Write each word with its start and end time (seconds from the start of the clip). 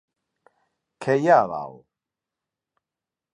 Què 1.05 1.15
hi 1.19 1.29
ha 1.33 1.35
a 1.43 1.43
dalt? 1.51 1.85